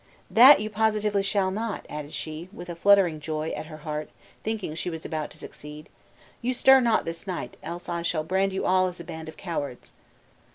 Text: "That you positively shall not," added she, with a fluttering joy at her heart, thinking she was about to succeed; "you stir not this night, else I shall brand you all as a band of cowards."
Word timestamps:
"That 0.31 0.59
you 0.59 0.67
positively 0.71 1.21
shall 1.21 1.51
not," 1.51 1.85
added 1.87 2.11
she, 2.11 2.49
with 2.51 2.69
a 2.69 2.75
fluttering 2.75 3.19
joy 3.19 3.49
at 3.51 3.67
her 3.67 3.77
heart, 3.85 4.09
thinking 4.43 4.73
she 4.73 4.89
was 4.89 5.05
about 5.05 5.29
to 5.29 5.37
succeed; 5.37 5.89
"you 6.41 6.55
stir 6.55 6.79
not 6.81 7.05
this 7.05 7.27
night, 7.27 7.55
else 7.61 7.87
I 7.87 8.01
shall 8.01 8.23
brand 8.23 8.51
you 8.51 8.65
all 8.65 8.87
as 8.87 8.99
a 8.99 9.03
band 9.03 9.29
of 9.29 9.37
cowards." 9.37 9.93